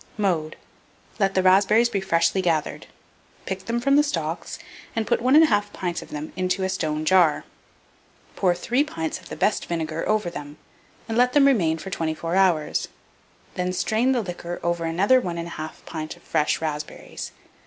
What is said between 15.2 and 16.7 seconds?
1 1/2 pint of fresh